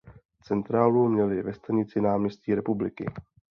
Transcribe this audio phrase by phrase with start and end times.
[0.43, 3.05] Centrálu měly ve stanici Náměstí Republiky.